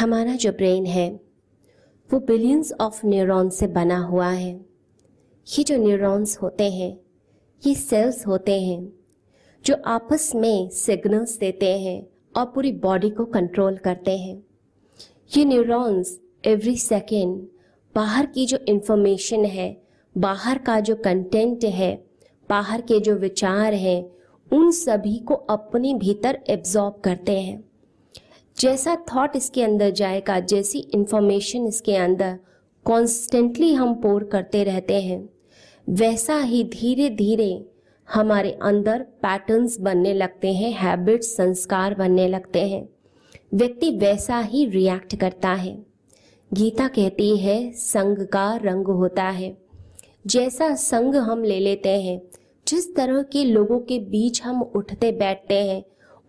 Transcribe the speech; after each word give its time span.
हमारा 0.00 0.36
जो 0.36 0.52
ब्रेन 0.52 0.86
है, 0.86 1.20
वो 2.12 2.20
बिलियंस 2.20 2.72
ऑफ़ 2.80 3.06
न्यूरॉन 3.06 3.50
से 3.50 3.66
बना 3.66 3.98
हुआ 3.98 4.28
है। 4.28 4.60
ये 5.58 5.64
जो 5.64 5.76
न्यूरॉन्स 5.76 6.38
होते 6.42 6.70
हैं, 6.70 7.00
ये 7.66 7.74
सेल्स 7.74 8.26
होते 8.26 8.60
हैं, 8.60 8.92
जो 9.64 9.76
आपस 9.86 10.32
में 10.34 10.68
सिग्नल्स 10.68 11.38
देते 11.38 11.78
हैं 11.78 12.06
और 12.36 12.44
पूरी 12.44 12.72
बॉडी 12.72 13.10
को 13.10 13.24
कंट्रोल 13.24 13.76
करते 13.76 14.18
हैं। 14.18 14.44
ये 15.36 15.44
न्यूरॉन्स 15.44 16.20
एवरी 16.44 16.76
सेकेंड 16.76 17.46
बाहर 17.94 18.26
की 18.26 18.46
जो 18.46 18.58
इन्फॉर्मेशन 18.68 19.44
है, 19.44 19.82
बाहर 20.18 20.58
का 20.58 20.80
जो 20.80 20.94
कंटेंट 20.94 21.64
है, 21.64 22.04
बाहर 22.48 22.80
के 22.80 23.00
जो 23.00 23.14
विचार 23.14 23.74
हैं, 23.74 24.10
उन 24.52 24.70
सभी 24.70 25.18
को 25.18 25.34
अपने 25.34 25.94
भीतर 25.94 26.38
एब्जॉर्ब 26.48 26.94
करते 27.04 27.40
हैं। 27.40 27.64
जैसा 28.58 28.96
थॉट 28.96 29.36
इसके 29.36 29.62
अंदर 29.62 29.90
जाएगा, 29.90 30.38
जैसी 30.40 30.78
इंफॉर्मेशन 30.78 31.66
इसके 31.66 31.96
अंदर 31.96 32.38
कॉन्स्टेंटली 32.86 33.72
हम 33.74 33.94
पोर 33.94 34.24
करते 34.24 34.64
रहते 34.64 35.00
हैं, 35.00 35.28
वैसा 35.88 36.38
ही 36.38 36.62
धीरे 36.64 37.08
धीरे 37.08 37.64
हमारे 38.08 38.52
अंदर 38.62 39.02
पैटर्न्स 39.22 39.78
बनने 39.80 40.12
लगते 40.14 40.52
हैं 40.52 40.72
हैबिट्स 40.72 41.36
संस्कार 41.36 41.94
बनने 41.94 42.28
लगते 42.28 42.68
हैं। 42.68 42.88
व्यक्ति 43.54 43.90
वैसा 43.90 44.38
ही 44.40 44.64
रिएक्ट 44.66 45.16
करता 45.16 45.52
है। 45.52 45.76
गीता 46.50 46.88
कहती 46.88 47.36
है, 47.36 47.72
संग 47.72 48.26
का 48.26 48.54
रंग 48.56 48.86
होता 48.86 49.24
है। 49.24 49.56
जैसा 50.26 50.74
संग 50.74 51.14
हम 51.14 51.42
ले 51.42 51.58
लेते 51.60 52.00
हैं, 52.02 52.20
जिस 52.66 52.94
तरह 52.96 53.22
के 53.22 53.44
लोगों 53.44 53.78
के 53.80 53.98
बीच 53.98 54.42
हम 54.42 54.62
उठते 54.62 55.12
बैठते 55.12 55.54
हैं 55.54 55.82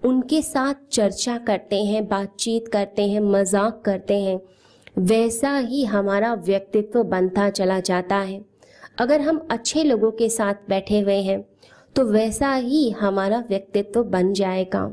उनके 0.06 0.42
साथ 0.42 0.74
चर्चा 0.92 1.38
करते 1.38 1.84
हैं, 1.84 2.08
बातचीत 2.08 2.68
करते 2.68 3.08
हैं, 3.10 3.20
मज़ाक 3.22 3.82
करते 3.86 4.20
हैं। 4.20 4.40
वैसा 5.00 5.56
ही 5.58 5.84
हमारा 5.86 6.34
व्यक्तित्व 6.36 7.04
बनता 7.06 7.50
चला 7.50 7.80
जाता 7.82 8.16
है। 8.18 8.44
अगर 9.00 9.22
हम 9.22 9.48
अच्छे 9.52 9.84
लोगों 9.84 10.12
के 10.12 10.30
साथ 10.30 10.70
बैठे 10.70 11.00
हुए 11.00 11.22
हैं 11.22 11.44
तो 11.96 12.04
वैसा 12.06 12.54
ही 12.54 12.90
हमारा 12.92 13.40
व्यक्तित्व 13.50 14.04
बन 14.06 14.32
जाएगा। 14.34 14.90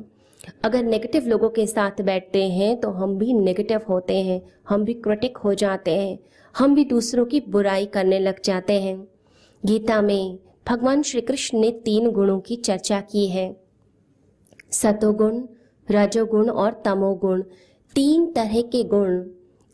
अगर 0.65 0.83
नेगेटिव 0.85 1.27
लोगों 1.27 1.49
के 1.51 1.67
साथ 1.67 2.03
बैठते 2.03 2.43
हैं 2.49 2.77
तो 2.81 2.91
हम 2.91 3.17
भी 3.19 3.33
नेगेटिव 3.35 3.81
होते 3.89 4.17
हैं, 4.17 4.41
हम 4.69 4.85
भी 4.85 4.95
क्रिटिक 4.97 5.37
हो 5.37 5.55
जाते 5.55 5.91
हैं, 5.91 6.19
हम 6.55 6.75
भी 6.75 6.85
दूसरों 6.85 7.25
की 7.25 7.41
बुराई 7.49 7.87
करने 7.87 8.19
लग 8.19 8.41
जाते 8.45 8.81
हैं। 8.81 8.97
गीता 9.63 10.01
में 10.03 10.39
भगवान 10.69 11.03
श्री 11.03 11.21
कृष्ण 11.21 11.59
ने 11.59 11.71
तीन 11.85 12.11
गुणों 12.11 12.39
की 12.41 12.57
चर्चा 12.59 13.01
की 13.03 13.27
है। 13.27 13.51
सतोगुण, 14.73 15.43
रजोगुण 15.91 16.51
और 16.51 16.83
तमोगुण, 16.85 17.43
तीन 17.95 18.27
तरह 18.27 18.61
के 18.61 18.85
गुण 18.85 19.25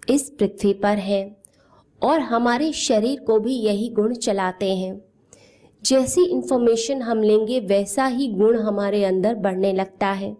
इस 0.08 0.30
पृथ्वी 0.30 0.72
पर 0.72 0.96
हैं 0.96 1.36
और 2.02 2.20
हमारे 2.20 2.72
शरीर 2.72 3.20
को 3.20 3.40
भी 3.40 3.54
यही 3.54 3.88
गुण 3.88 4.14
चलाते 4.14 4.76
हैं। 4.76 5.04
जैसी 5.84 6.24
इंफॉर्मेशन 6.24 7.02
हम 7.02 7.22
लेंगे, 7.22 7.60
वैसा 7.60 8.06
ही 8.06 8.28
गुण 8.28 8.58
हमारे 8.58 9.04
अंदर 9.04 9.34
बढ़ने 9.34 9.72
लगता 9.72 10.06
है। 10.06 10.36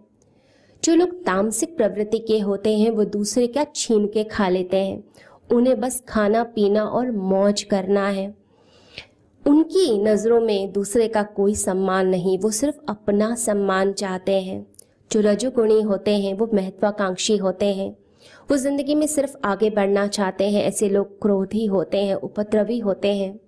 जो 0.83 0.95
लोग 0.95 1.25
तामसिक 1.25 1.77
प्रवृत्ति 1.77 2.19
के 2.19 2.39
होते 2.39 2.77
हैं, 2.77 2.89
वो 2.89 3.05
दूसरे 3.05 3.47
का 3.47 3.65
छीन 3.75 4.07
के 4.07 4.23
खा 4.23 4.49
लेते 4.49 4.77
हैं? 4.77 5.03
उन्हें 5.51 5.79
बस 5.79 6.03
खाना, 6.09 6.43
पीना 6.43 6.83
और 6.83 7.11
मौज 7.11 7.63
करना 7.63 8.07
है। 8.07 8.38
उनकी 9.47 10.03
नज़रों 10.03 10.41
में 10.41 10.71
दूसरे 10.71 11.07
का 11.07 11.23
कोई 11.23 11.55
सम्मान 11.55 12.07
नहीं, 12.07 12.39
वो 12.39 12.51
सिर्फ़ 12.51 12.75
अपना 12.89 13.35
सम्मान 13.35 13.93
चाहते 13.93 14.41
हैं। 14.41 14.67
जो 15.11 15.21
रजोगुणी 15.21 15.81
होते 15.81 16.17
हैं, 16.17 16.33
वो 16.33 16.49
महत्वाकांक्षी 16.53 17.37
होते 17.37 17.65
हैं। 17.65 17.95
वो 18.51 18.57
ज़िंदगी 18.57 18.95
में 18.95 19.07
सिर्फ़ 19.07 19.37
आगे 19.45 19.69
बढ़ना 19.69 20.07
चाहते 20.07 20.49
हैं, 20.49 20.63
ऐसे 20.63 20.89
लोग 20.89 21.21
क्रोधी 21.21 21.65
होते 21.65 21.97
हैं, 21.97 22.15
उपद्रवी 22.15 22.79
होते 22.79 23.15
हैं। 23.15 23.39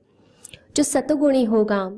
जो 0.76 0.84
सतगुणी 0.84 1.44
होगा, 1.44 1.92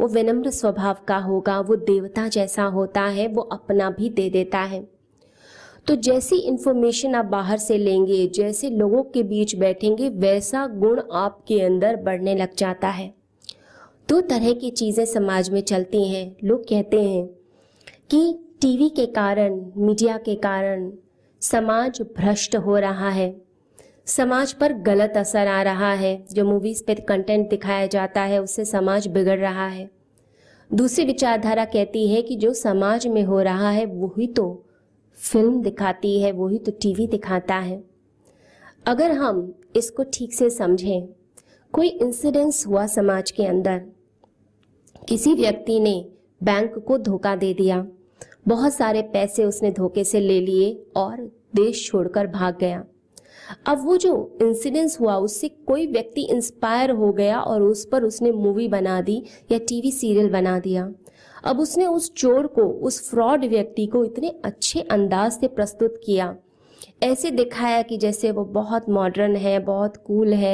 वो 0.00 0.08
विनम्र 0.08 0.50
स्वभाव 0.50 0.96
का 1.08 1.16
होगा, 1.16 1.60
वो 1.60 1.76
देवता 1.76 2.28
जैसा 2.28 2.64
होता 2.64 3.02
है, 3.02 3.28
वो 3.28 3.42
अपना 3.42 3.90
भी 3.90 4.10
दे 4.10 4.30
देता 4.30 4.58
है। 4.58 4.88
तो 5.86 5.94
जैसी 5.94 6.36
इंफॉर्मेशन 6.36 7.14
आप 7.14 7.24
बाहर 7.24 7.58
से 7.58 7.78
लेंगे, 7.78 8.26
जैसे 8.26 8.70
लोगों 8.70 9.02
के 9.02 9.22
बीच 9.22 9.56
बैठेंगे, 9.56 10.08
वैसा 10.08 10.66
गुण 10.66 11.02
आपके 11.12 11.60
अंदर 11.60 11.96
बढ़ने 11.96 12.34
लग 12.34 12.48
जाता 12.58 12.88
है। 12.88 13.17
दो 14.08 14.20
तरह 14.20 14.52
की 14.52 14.70
चीज़ें 14.70 15.04
समाज 15.04 15.50
में 15.50 15.60
चलती 15.60 16.08
हैं, 16.08 16.36
लोग 16.44 16.62
कहते 16.62 17.02
हैं 17.02 17.26
कि 18.10 18.38
टीवी 18.60 18.88
के 18.88 19.06
कारण, 19.06 19.72
मीडिया 19.76 20.16
के 20.16 20.34
कारण 20.34 20.92
समाज 21.40 22.00
भ्रष्ट 22.02 22.56
हो 22.56 22.76
रहा 22.78 23.08
है। 23.08 23.42
समाज 24.06 24.52
पर 24.52 24.72
गलत 24.72 25.12
असर 25.16 25.46
आ 25.46 25.62
रहा 25.62 25.92
है। 25.92 26.26
जो 26.32 26.44
मूवीज़ 26.44 26.84
पे 26.84 26.94
कंटेंट 26.94 27.50
दिखाया 27.50 27.86
जाता 27.86 28.22
है, 28.22 28.42
उससे 28.42 28.64
समाज 28.64 29.06
बिगड़ 29.06 29.38
रहा 29.38 29.66
है। 29.66 29.90
दूसरी 30.72 31.04
विचारधारा 31.04 31.64
कहती 31.64 32.08
है 32.08 32.22
कि 32.22 32.36
जो 32.36 32.54
समाज 32.54 33.06
में 33.06 33.22
हो 33.22 33.42
रहा 33.42 33.70
है, 33.70 33.86
वही 33.86 34.26
तो 34.26 34.64
फ़िल्म 35.16 35.62
दिखाती 35.62 36.20
है, 36.20 36.32
वही 36.32 36.58
तो 36.58 36.72
टीवी 36.72 37.06
दिखाता 37.06 37.54
है। 37.54 37.82
अगर 38.86 39.12
हम 39.12 39.54
इसको 39.76 40.02
ठीक 40.02 40.34
से 40.34 40.50
समझें, 40.50 41.08
कोई 41.72 41.88
इंसिडेंस 41.88 42.66
हुआ 42.66 42.86
समाज 42.86 43.30
के 43.30 43.44
अंदर 43.44 43.82
किसी 45.08 45.34
व्यक्ति 45.34 45.80
ने 45.80 46.06
बैंक 46.42 46.78
को 46.78 46.98
धोखा 46.98 47.36
दे 47.36 47.54
दिया। 47.54 47.86
बहुत 48.48 48.74
सारे 48.74 49.02
पैसे 49.02 49.44
उसने 49.44 49.70
धोखे 49.70 50.04
से 50.04 50.20
ले 50.20 50.40
लिए 50.40 50.86
और 50.96 51.16
देश 51.56 51.86
छोड़कर 51.86 52.26
भाग 52.26 52.58
गया। 52.58 52.84
अब 53.66 53.84
वो 53.84 53.96
जो 53.96 54.38
इंसिडेंस 54.42 55.00
हुआ, 55.00 55.16
उससे 55.16 55.48
कोई 55.48 55.86
व्यक्ति 55.86 56.22
इंस्पायर 56.22 56.90
हो 56.90 57.12
गया 57.12 57.40
और 57.40 57.62
उस 57.62 57.86
पर 57.86 58.04
उसने 58.04 58.32
मूवी 58.32 58.68
बना 58.68 59.00
दी 59.00 59.22
या 59.52 59.58
टीवी 59.58 59.92
सीरियल 59.92 60.30
बना 60.30 60.58
दिया। 60.58 60.92
अब 61.44 61.60
उसने 61.60 61.86
उस 61.86 62.14
चोर 62.14 62.46
को, 62.46 62.62
उस 62.62 63.10
फ्रॉड 63.10 63.44
व्यक्ति 63.44 63.86
को 63.86 64.04
इतने 64.04 64.34
अच्छे 64.44 64.80
अंदाज 64.80 65.32
से 65.32 65.48
प्रस्तुत 65.48 66.00
किया। 66.04 66.36
ऐसे 67.02 67.30
दिखाया 67.30 67.82
कि 67.82 67.96
जैसे 67.96 68.30
वो 68.30 68.44
बहुत 68.44 68.88
मॉडर्न 68.88 69.36
है, 69.36 69.58
बहुत 69.58 69.96
कूल 69.96 70.34
है। 70.34 70.46